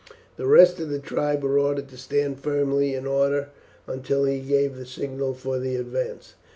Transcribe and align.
The 0.35 0.47
rest 0.47 0.79
of 0.79 0.89
the 0.89 0.97
tribe 0.97 1.43
were 1.43 1.59
ordered 1.59 1.87
to 1.89 1.95
stand 1.97 2.39
firmly 2.39 2.95
in 2.95 3.05
order 3.05 3.49
until 3.85 4.23
he 4.23 4.39
gave 4.39 4.75
the 4.75 4.85
signal 4.87 5.35
for 5.35 5.59
the 5.59 5.75
advance. 5.75 6.33